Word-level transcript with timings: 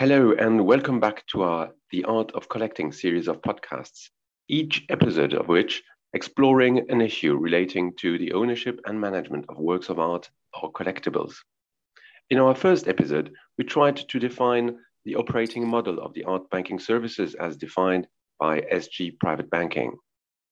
Hello, 0.00 0.32
and 0.32 0.64
welcome 0.64 0.98
back 0.98 1.26
to 1.26 1.42
our 1.42 1.74
The 1.90 2.04
Art 2.04 2.32
of 2.32 2.48
Collecting 2.48 2.90
series 2.90 3.28
of 3.28 3.42
podcasts, 3.42 4.08
each 4.48 4.86
episode 4.88 5.34
of 5.34 5.48
which 5.48 5.82
exploring 6.14 6.90
an 6.90 7.02
issue 7.02 7.36
relating 7.36 7.92
to 7.98 8.16
the 8.16 8.32
ownership 8.32 8.80
and 8.86 8.98
management 8.98 9.44
of 9.50 9.58
works 9.58 9.90
of 9.90 9.98
art 9.98 10.30
or 10.62 10.72
collectibles. 10.72 11.34
In 12.30 12.38
our 12.38 12.54
first 12.54 12.88
episode, 12.88 13.30
we 13.58 13.64
tried 13.64 13.98
to 14.08 14.18
define 14.18 14.78
the 15.04 15.16
operating 15.16 15.68
model 15.68 16.00
of 16.00 16.14
the 16.14 16.24
art 16.24 16.48
banking 16.48 16.78
services 16.78 17.34
as 17.34 17.58
defined 17.58 18.06
by 18.38 18.62
SG 18.72 19.18
Private 19.18 19.50
Banking. 19.50 19.98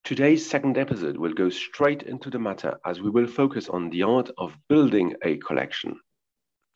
Today's 0.04 0.44
second 0.44 0.76
episode 0.76 1.16
will 1.16 1.32
go 1.32 1.48
straight 1.48 2.02
into 2.02 2.28
the 2.28 2.38
matter 2.38 2.76
as 2.84 3.00
we 3.00 3.08
will 3.08 3.26
focus 3.26 3.70
on 3.70 3.88
the 3.88 4.02
art 4.02 4.28
of 4.36 4.58
building 4.68 5.14
a 5.24 5.38
collection. 5.38 5.98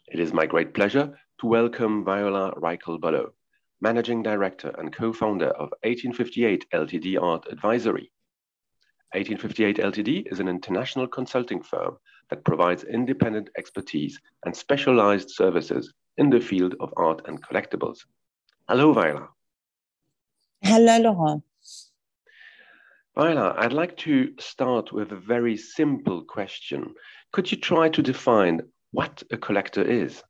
It 0.09 0.21
is 0.21 0.33
my 0.33 0.47
great 0.47 0.73
pleasure 0.73 1.19
to 1.43 1.49
welcome 1.49 2.05
Viola 2.05 2.55
Raikhel-Bullock, 2.55 3.35
Managing 3.81 4.23
Director 4.23 4.73
and 4.79 4.95
co-founder 4.95 5.49
of 5.49 5.73
1858 5.83 6.67
Ltd 6.73 7.21
Art 7.21 7.49
Advisory. 7.51 8.13
1858 9.13 9.79
Ltd 9.79 10.33
is 10.33 10.39
an 10.39 10.47
international 10.47 11.09
consulting 11.09 11.61
firm 11.61 11.97
that 12.31 12.45
provides 12.45 12.85
independent 12.85 13.51
expertise 13.59 14.21
and 14.45 14.57
specialized 14.57 15.31
services 15.31 15.93
in 16.17 16.31
the 16.31 16.39
field 16.39 16.77
of 16.79 16.95
art 16.97 17.23
and 17.27 17.45
collectibles. 17.45 18.05
Hello, 18.69 18.93
Viola. 18.93 19.29
Hello, 20.61 20.99
Laurent. 21.01 21.43
Viola, 23.17 23.57
I'd 23.59 23.73
like 23.73 23.97
to 23.97 24.33
start 24.39 24.93
with 24.93 25.11
a 25.11 25.17
very 25.17 25.57
simple 25.57 26.23
question. 26.23 26.95
Could 27.33 27.51
you 27.51 27.59
try 27.59 27.89
to 27.89 28.01
define 28.01 28.61
what 28.93 29.25
a 29.33 29.37
collector 29.37 29.83
is? 29.83 30.23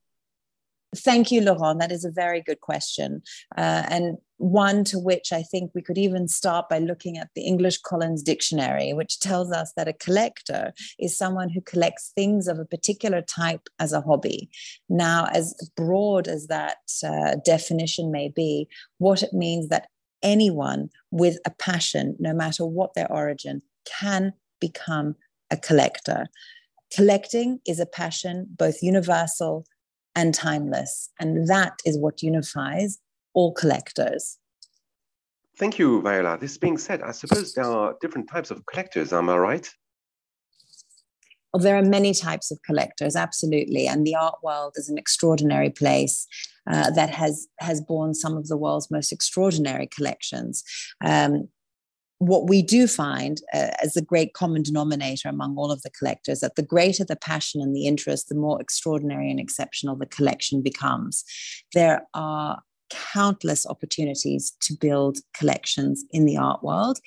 Thank 0.95 1.31
you, 1.31 1.41
Laurent. 1.41 1.81
That 1.81 1.91
is 1.91 2.05
a 2.05 2.11
very 2.11 2.43
good 2.43 2.61
question. 2.61 3.23
Uh, 3.57 3.83
and 3.89 4.19
one 4.37 4.85
to 4.85 4.99
which 4.99 5.33
I 5.33 5.43
think 5.43 5.71
we 5.75 5.81
could 5.81 5.97
even 5.97 6.29
start 6.29 6.69
by 6.69 6.81
looking 6.81 7.17
at 7.17 7.31
the 7.35 7.43
English 7.43 7.79
Collins 7.79 8.23
Dictionary, 8.23 8.93
which 8.93 9.19
tells 9.19 9.51
us 9.53 9.73
that 9.77 9.89
a 9.89 9.95
collector 9.95 10.75
is 10.99 11.17
someone 11.17 11.49
who 11.49 11.63
collects 11.63 12.13
things 12.15 12.47
of 12.47 12.59
a 12.59 12.67
particular 12.67 13.23
type 13.23 13.69
as 13.79 13.93
a 13.93 14.03
hobby. 14.03 14.51
Now, 14.91 15.29
as 15.33 15.55
broad 15.77 16.29
as 16.29 16.49
that 16.49 16.79
uh, 17.03 17.37
definition 17.43 18.11
may 18.11 18.29
be, 18.29 18.69
what 18.99 19.23
it 19.23 19.33
means 19.33 19.69
that 19.69 19.89
anyone 20.23 20.91
with 21.11 21.39
a 21.47 21.51
passion, 21.51 22.17
no 22.19 22.35
matter 22.35 22.67
what 22.67 22.95
their 22.95 23.11
origin, 23.11 23.63
can 23.87 24.35
become 24.61 25.17
a 25.51 25.57
collector. 25.57 26.27
Collecting 26.95 27.61
is 27.67 27.81
a 27.81 27.87
passion, 27.87 28.47
both 28.51 28.83
universal 28.83 29.65
and 30.15 30.35
timeless. 30.35 31.11
And 31.21 31.49
that 31.49 31.81
is 31.85 31.99
what 31.99 32.23
unifies 32.23 32.99
all 33.35 33.53
collectors. 33.53 34.39
Thank 35.59 35.79
you, 35.79 36.01
Viola. 36.03 36.39
This 36.39 36.59
being 36.59 36.79
said, 36.79 37.03
I 37.03 37.13
suppose 37.13 37.55
there 37.55 37.65
are 37.65 37.97
different 38.01 38.29
types 38.29 38.51
of 38.51 38.65
collectors, 38.67 39.13
am 39.13 39.29
I 39.29 39.37
right? 39.37 39.71
Well, 41.53 41.63
there 41.63 41.77
are 41.77 41.83
many 41.83 42.15
types 42.15 42.51
of 42.51 42.59
collectors, 42.63 43.15
absolutely. 43.15 43.87
And 43.87 44.07
the 44.07 44.15
art 44.15 44.37
world 44.43 44.73
is 44.77 44.89
an 44.89 44.97
extraordinary 44.97 45.69
place 45.69 46.27
uh, 46.71 46.91
that 46.93 47.11
has, 47.11 47.47
has 47.61 47.83
borne 47.83 48.15
some 48.15 48.37
of 48.39 48.49
the 48.49 48.57
world's 48.57 48.91
most 48.91 49.13
extraordinary 49.13 49.87
collections. 49.87 50.65
Um, 51.05 51.49
what 52.27 52.49
we 52.49 52.63
do 52.63 52.87
find 52.87 53.41
uh, 53.53 53.71
as 53.83 53.95
the 53.95 54.03
great 54.03 54.33
common 54.33 54.63
denominator 54.63 55.29
among 55.29 55.57
all 55.57 55.73
of 55.73 55.83
the 55.83 55.91
collectors 55.91 56.39
that 56.41 56.55
the 56.55 56.63
greater 56.63 57.05
the 57.05 57.17
passion 57.17 57.61
and 57.61 57.75
the 57.75 57.87
interest 57.87 58.29
the 58.29 58.35
more 58.35 58.61
extraordinary 58.61 59.29
and 59.29 59.41
exceptional 59.41 59.97
the 59.97 60.07
collection 60.07 60.63
becomes 60.63 61.25
there 61.75 62.07
are 62.15 62.63
countless 62.91 63.67
opportunities 63.67 64.53
to 64.61 64.75
build 64.79 65.19
collections 65.35 66.05
in 66.13 66.25
the 66.25 66.37
art 66.37 66.63
world 66.63 66.99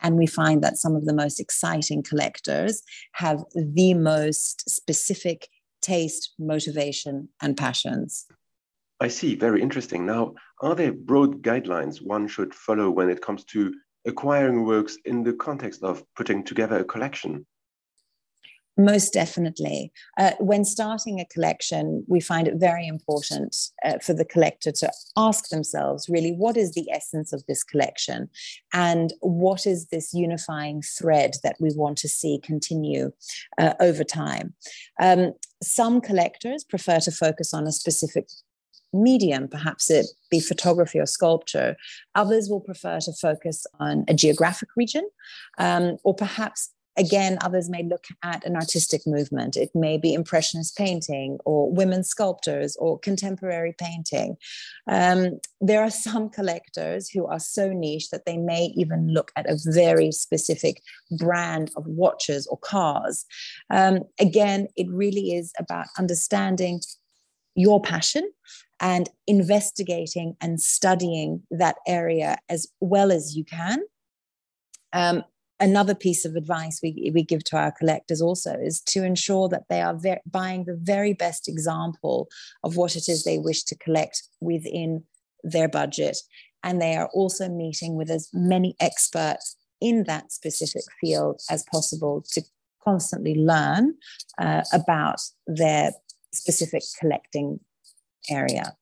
and 0.00 0.16
we 0.16 0.26
find 0.26 0.62
that 0.62 0.78
some 0.78 0.96
of 0.96 1.04
the 1.04 1.12
most 1.12 1.38
exciting 1.38 2.02
collectors 2.02 2.82
have 3.12 3.44
the 3.54 3.92
most 3.92 4.68
specific 4.70 5.48
taste 5.82 6.32
motivation 6.38 7.28
and 7.42 7.56
passions 7.56 8.26
I 9.00 9.08
see. 9.08 9.34
Very 9.34 9.60
interesting. 9.60 10.06
Now, 10.06 10.34
are 10.60 10.76
there 10.76 10.92
broad 10.92 11.42
guidelines 11.42 12.00
one 12.00 12.28
should 12.28 12.54
follow 12.54 12.88
when 12.88 13.10
it 13.10 13.20
comes 13.20 13.42
to 13.46 13.74
acquiring 14.04 14.64
works 14.64 14.98
in 15.04 15.22
the 15.22 15.32
context 15.32 15.82
of 15.82 16.04
putting 16.14 16.44
together 16.44 16.78
a 16.78 16.84
collection? 16.84 17.46
Most 18.78 19.12
definitely. 19.12 19.92
Uh, 20.18 20.32
when 20.38 20.64
starting 20.64 21.20
a 21.20 21.26
collection, 21.26 22.04
we 22.08 22.20
find 22.20 22.48
it 22.48 22.54
very 22.56 22.86
important 22.86 23.54
uh, 23.84 23.98
for 23.98 24.14
the 24.14 24.24
collector 24.24 24.72
to 24.72 24.90
ask 25.14 25.50
themselves 25.50 26.08
really 26.08 26.32
what 26.32 26.56
is 26.56 26.72
the 26.72 26.90
essence 26.90 27.34
of 27.34 27.44
this 27.46 27.62
collection 27.62 28.30
and 28.72 29.12
what 29.20 29.66
is 29.66 29.88
this 29.88 30.14
unifying 30.14 30.80
thread 30.80 31.34
that 31.42 31.56
we 31.60 31.68
want 31.74 31.98
to 31.98 32.08
see 32.08 32.40
continue 32.42 33.12
uh, 33.58 33.74
over 33.78 34.04
time. 34.04 34.54
Um, 34.98 35.34
some 35.62 36.00
collectors 36.00 36.64
prefer 36.64 36.98
to 37.00 37.10
focus 37.10 37.52
on 37.52 37.66
a 37.66 37.72
specific 37.72 38.26
medium, 38.92 39.48
perhaps 39.48 39.90
it 39.90 40.06
be 40.30 40.40
photography 40.40 40.98
or 40.98 41.06
sculpture. 41.06 41.76
Others 42.14 42.48
will 42.48 42.60
prefer 42.60 43.00
to 43.00 43.12
focus 43.12 43.66
on 43.80 44.04
a 44.08 44.14
geographic 44.14 44.70
region, 44.76 45.08
um, 45.58 45.96
or 46.04 46.14
perhaps 46.14 46.70
again, 46.96 47.38
others 47.40 47.70
may 47.70 47.82
look 47.82 48.04
at 48.22 48.44
an 48.44 48.56
artistic 48.56 49.06
movement. 49.06 49.56
It 49.56 49.70
may 49.74 49.96
be 49.96 50.12
Impressionist 50.12 50.76
painting 50.76 51.38
or 51.44 51.70
women 51.72 52.04
sculptors 52.04 52.76
or 52.76 52.98
contemporary 52.98 53.74
painting. 53.78 54.36
Um, 54.86 55.40
there 55.60 55.82
are 55.82 55.90
some 55.90 56.28
collectors 56.28 57.08
who 57.08 57.26
are 57.26 57.40
so 57.40 57.72
niche 57.72 58.10
that 58.10 58.26
they 58.26 58.36
may 58.36 58.72
even 58.76 59.08
look 59.08 59.32
at 59.36 59.48
a 59.48 59.58
very 59.64 60.12
specific 60.12 60.82
brand 61.18 61.70
of 61.76 61.86
watches 61.86 62.46
or 62.46 62.58
cars. 62.58 63.24
Um, 63.70 64.00
again, 64.20 64.68
it 64.76 64.88
really 64.90 65.32
is 65.32 65.52
about 65.58 65.86
understanding 65.98 66.80
your 67.54 67.80
passion 67.80 68.30
and 68.82 69.08
investigating 69.28 70.36
and 70.40 70.60
studying 70.60 71.40
that 71.52 71.76
area 71.86 72.36
as 72.48 72.66
well 72.80 73.12
as 73.12 73.36
you 73.36 73.44
can. 73.44 73.78
Um, 74.92 75.22
another 75.60 75.94
piece 75.94 76.24
of 76.24 76.34
advice 76.34 76.80
we, 76.82 77.12
we 77.14 77.22
give 77.22 77.44
to 77.44 77.56
our 77.56 77.70
collectors 77.70 78.20
also 78.20 78.54
is 78.60 78.80
to 78.80 79.04
ensure 79.04 79.48
that 79.48 79.68
they 79.70 79.80
are 79.80 79.96
ver- 79.96 80.20
buying 80.28 80.64
the 80.64 80.78
very 80.82 81.12
best 81.12 81.48
example 81.48 82.28
of 82.64 82.76
what 82.76 82.96
it 82.96 83.08
is 83.08 83.22
they 83.22 83.38
wish 83.38 83.62
to 83.64 83.78
collect 83.78 84.24
within 84.40 85.04
their 85.44 85.68
budget. 85.68 86.18
And 86.64 86.82
they 86.82 86.96
are 86.96 87.08
also 87.14 87.48
meeting 87.48 87.94
with 87.94 88.10
as 88.10 88.28
many 88.34 88.74
experts 88.80 89.56
in 89.80 90.04
that 90.04 90.32
specific 90.32 90.82
field 91.00 91.40
as 91.48 91.64
possible 91.72 92.24
to 92.32 92.42
constantly 92.82 93.36
learn 93.36 93.94
uh, 94.38 94.62
about 94.72 95.20
their 95.46 95.92
specific 96.32 96.82
collecting 96.98 97.60
area. 98.30 98.76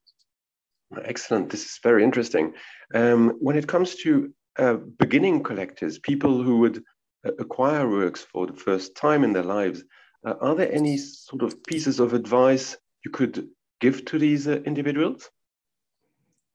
Excellent. 1.05 1.51
This 1.51 1.65
is 1.65 1.79
very 1.83 2.03
interesting. 2.03 2.55
Um, 2.95 3.37
when 3.41 3.57
it 3.57 3.69
comes 3.69 3.95
to 3.97 4.33
uh, 4.59 4.75
beginning 4.75 5.43
collectors, 5.43 5.99
people 5.99 6.43
who 6.43 6.59
would 6.59 6.83
uh, 7.27 7.33
acquire 7.39 7.89
works 7.89 8.23
for 8.23 8.47
the 8.47 8.55
first 8.55 8.97
time 8.97 9.23
in 9.23 9.33
their 9.33 9.45
lives, 9.45 9.85
uh, 10.27 10.35
are 10.41 10.55
there 10.55 10.73
any 10.73 10.97
sort 10.99 11.43
of 11.43 11.63
pieces 11.65 12.01
of 12.01 12.13
advice 12.13 12.77
you 13.05 13.11
could 13.11 13.49
give 13.81 14.05
to 14.07 14.19
these 14.19 14.49
uh, 14.49 14.61
individuals? 14.67 15.31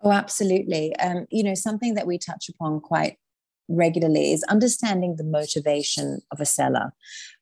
Oh, 0.02 0.12
absolutely. 0.12 0.96
Um, 0.97 1.25
you 1.31 1.44
know, 1.44 1.56
something 1.56 1.96
that 1.96 2.06
we 2.06 2.17
touch 2.17 2.50
upon 2.50 2.81
quite 2.81 3.17
regularly 3.68 4.31
is 4.31 4.44
understanding 4.44 5.16
the 5.16 5.24
motivation 5.24 6.22
of 6.31 6.40
a 6.40 6.46
seller. 6.46 6.94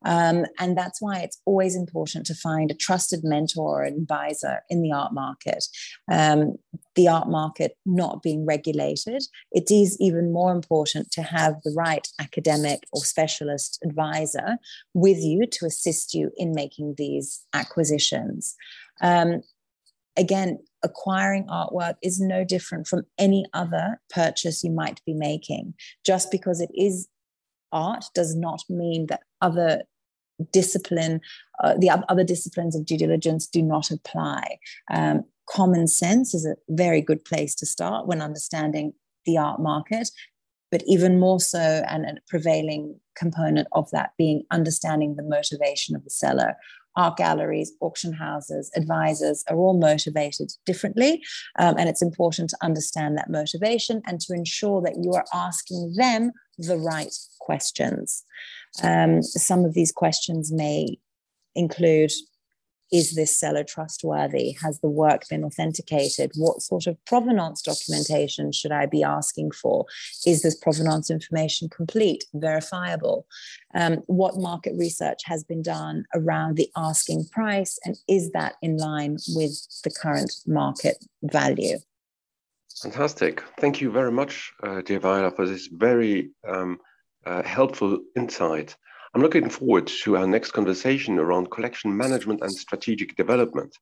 Um, 0.05 0.45
and 0.59 0.77
that's 0.77 1.01
why 1.01 1.19
it's 1.19 1.39
always 1.45 1.75
important 1.75 2.25
to 2.27 2.35
find 2.35 2.71
a 2.71 2.75
trusted 2.75 3.23
mentor 3.23 3.81
or 3.81 3.83
advisor 3.83 4.61
in 4.69 4.81
the 4.81 4.91
art 4.91 5.13
market. 5.13 5.65
Um, 6.11 6.55
the 6.95 7.07
art 7.07 7.29
market 7.29 7.77
not 7.85 8.21
being 8.21 8.45
regulated, 8.45 9.23
it 9.51 9.71
is 9.71 9.97
even 9.99 10.31
more 10.31 10.51
important 10.51 11.11
to 11.11 11.23
have 11.23 11.55
the 11.63 11.73
right 11.75 12.07
academic 12.19 12.83
or 12.91 13.03
specialist 13.03 13.79
advisor 13.83 14.57
with 14.93 15.17
you 15.17 15.45
to 15.47 15.65
assist 15.65 16.13
you 16.13 16.31
in 16.37 16.53
making 16.53 16.95
these 16.97 17.45
acquisitions. 17.53 18.55
Um, 19.01 19.41
again, 20.17 20.59
acquiring 20.83 21.45
artwork 21.47 21.95
is 22.03 22.19
no 22.19 22.43
different 22.43 22.87
from 22.87 23.05
any 23.17 23.45
other 23.53 23.99
purchase 24.09 24.63
you 24.63 24.71
might 24.71 25.01
be 25.05 25.13
making. 25.13 25.73
Just 26.05 26.29
because 26.31 26.61
it 26.61 26.69
is 26.75 27.07
art 27.71 28.05
does 28.13 28.35
not 28.35 28.61
mean 28.69 29.07
that 29.07 29.21
other 29.41 29.83
discipline, 30.51 31.21
uh, 31.63 31.75
the 31.77 31.89
other 32.09 32.23
disciplines 32.23 32.75
of 32.75 32.85
due 32.85 32.97
diligence 32.97 33.47
do 33.47 33.61
not 33.61 33.91
apply. 33.91 34.57
Um, 34.91 35.25
common 35.49 35.87
sense 35.87 36.33
is 36.33 36.45
a 36.45 36.55
very 36.69 37.01
good 37.01 37.23
place 37.25 37.55
to 37.55 37.65
start 37.65 38.07
when 38.07 38.21
understanding 38.21 38.93
the 39.25 39.37
art 39.37 39.59
market, 39.59 40.09
but 40.71 40.83
even 40.85 41.19
more 41.19 41.39
so, 41.39 41.83
and 41.87 42.05
a 42.05 42.15
prevailing 42.27 42.99
component 43.15 43.67
of 43.73 43.89
that 43.91 44.11
being 44.17 44.43
understanding 44.51 45.15
the 45.15 45.23
motivation 45.23 45.95
of 45.95 46.03
the 46.03 46.09
seller 46.09 46.55
art 46.95 47.17
galleries, 47.17 47.71
auction 47.81 48.13
houses, 48.13 48.71
advisors 48.75 49.43
are 49.49 49.57
all 49.57 49.77
motivated 49.77 50.51
differently. 50.65 51.23
Um, 51.59 51.75
and 51.77 51.89
it's 51.89 52.01
important 52.01 52.49
to 52.51 52.57
understand 52.61 53.17
that 53.17 53.29
motivation 53.29 54.01
and 54.05 54.19
to 54.21 54.33
ensure 54.33 54.81
that 54.81 54.97
you 54.97 55.13
are 55.13 55.25
asking 55.33 55.93
them 55.95 56.31
the 56.57 56.77
right 56.77 57.13
questions. 57.39 58.23
Um, 58.83 59.21
some 59.21 59.65
of 59.65 59.73
these 59.73 59.91
questions 59.91 60.51
may 60.51 60.97
include 61.55 62.11
is 62.93 63.15
this 63.15 63.37
seller 63.37 63.63
trustworthy? 63.63 64.55
Has 64.61 64.79
the 64.79 64.87
work 64.87 65.27
been 65.27 65.43
authenticated? 65.43 66.31
What 66.35 66.61
sort 66.61 66.85
of 66.85 67.03
provenance 67.05 67.63
documentation 67.63 68.51
should 68.51 68.71
I 68.71 68.85
be 68.85 69.03
asking 69.03 69.51
for? 69.51 69.85
Is 70.27 70.43
this 70.43 70.55
provenance 70.55 71.09
information 71.09 71.69
complete, 71.69 72.23
verifiable? 72.35 73.25
Um, 73.73 74.03
what 74.05 74.37
market 74.37 74.75
research 74.77 75.21
has 75.25 75.43
been 75.43 75.63
done 75.63 76.05
around 76.13 76.55
the 76.55 76.69
asking 76.77 77.25
price? 77.31 77.79
And 77.83 77.97
is 78.07 78.31
that 78.33 78.53
in 78.61 78.77
line 78.77 79.17
with 79.29 79.53
the 79.83 79.89
current 79.89 80.31
market 80.45 81.03
value? 81.23 81.79
Fantastic. 82.83 83.41
Thank 83.59 83.81
you 83.81 83.89
very 83.91 84.11
much, 84.11 84.53
uh, 84.61 84.81
dear 84.81 84.99
Viola, 84.99 85.31
for 85.31 85.47
this 85.47 85.67
very 85.71 86.29
um, 86.47 86.79
uh, 87.25 87.41
helpful 87.41 87.99
insight. 88.15 88.75
I'm 89.15 89.21
looking 89.21 89.47
forward 89.47 89.85
to 90.05 90.17
our 90.17 90.25
next 90.25 90.53
conversation 90.53 91.19
around 91.19 91.51
collection 91.51 91.95
management 91.95 92.41
and 92.41 92.51
strategic 92.51 93.15
development. 93.15 93.77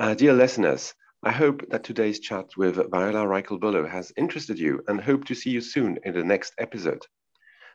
Uh, 0.00 0.14
dear 0.14 0.32
listeners, 0.32 0.94
I 1.22 1.30
hope 1.30 1.62
that 1.70 1.84
today's 1.84 2.18
chat 2.18 2.46
with 2.56 2.74
Viola 2.74 3.24
Raikhel 3.24 3.88
has 3.88 4.12
interested 4.16 4.58
you 4.58 4.82
and 4.88 5.00
hope 5.00 5.26
to 5.26 5.36
see 5.36 5.50
you 5.50 5.60
soon 5.60 6.00
in 6.04 6.12
the 6.12 6.24
next 6.24 6.54
episode. 6.58 7.06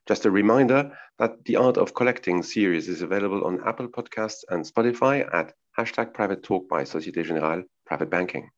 Just 0.10 0.26
a 0.26 0.32
reminder 0.32 0.92
that 1.20 1.46
the 1.46 1.56
Art 1.56 1.78
of 1.78 1.94
Collecting 1.94 2.44
series 2.44 2.90
is 2.90 3.02
available 3.02 3.46
on 3.46 3.66
Apple 3.66 3.88
Podcasts 3.88 4.44
and 4.50 4.66
Spotify 4.66 5.26
at 5.34 5.54
hashtag 5.80 6.14
private 6.14 6.44
talk 6.44 6.68
by 6.68 6.84
Societe 6.84 7.24
Generale 7.24 7.64
Private 7.86 8.10
Banking. 8.10 8.50